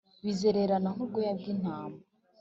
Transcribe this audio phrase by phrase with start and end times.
[0.25, 1.97] bizererana nk’ubwoya bw’intama.